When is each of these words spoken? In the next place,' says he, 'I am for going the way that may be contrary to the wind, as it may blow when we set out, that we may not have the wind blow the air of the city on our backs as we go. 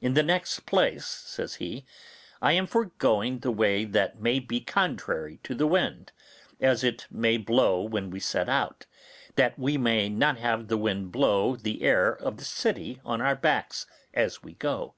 In 0.00 0.14
the 0.14 0.22
next 0.22 0.60
place,' 0.60 1.04
says 1.04 1.56
he, 1.56 1.84
'I 2.40 2.52
am 2.52 2.66
for 2.66 2.86
going 2.96 3.40
the 3.40 3.50
way 3.50 3.84
that 3.84 4.18
may 4.18 4.38
be 4.38 4.62
contrary 4.62 5.38
to 5.42 5.54
the 5.54 5.66
wind, 5.66 6.12
as 6.62 6.82
it 6.82 7.06
may 7.10 7.36
blow 7.36 7.82
when 7.82 8.08
we 8.10 8.20
set 8.20 8.48
out, 8.48 8.86
that 9.34 9.58
we 9.58 9.76
may 9.76 10.08
not 10.08 10.38
have 10.38 10.68
the 10.68 10.78
wind 10.78 11.12
blow 11.12 11.56
the 11.56 11.82
air 11.82 12.08
of 12.10 12.38
the 12.38 12.44
city 12.44 13.02
on 13.04 13.20
our 13.20 13.36
backs 13.36 13.84
as 14.14 14.42
we 14.42 14.54
go. 14.54 14.94